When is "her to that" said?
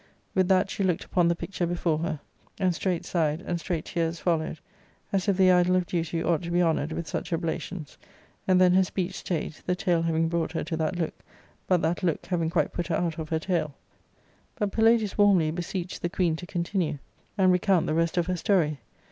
10.53-10.95